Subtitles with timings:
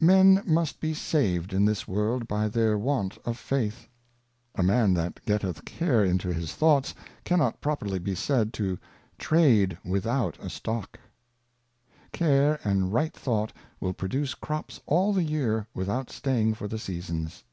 [0.00, 3.38] MEN must be saved in this World by their Want of Of Cau tion and
[3.74, 3.88] Faith.
[4.56, 4.60] Suspiinon.
[4.60, 8.78] A Man that getteth Care into his Thoughts, cannot properly be said to
[9.18, 10.98] trade without a Stock.
[12.12, 16.78] Care and right Thought will produce Crops all the Year with out staying for the
[16.78, 17.44] Seasons.